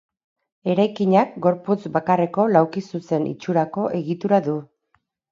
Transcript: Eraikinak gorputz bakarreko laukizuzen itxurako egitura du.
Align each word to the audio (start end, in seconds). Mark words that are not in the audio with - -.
Eraikinak 0.75 1.35
gorputz 1.45 1.83
bakarreko 1.97 2.45
laukizuzen 2.53 3.27
itxurako 3.33 3.85
egitura 3.99 4.41
du. 4.49 4.57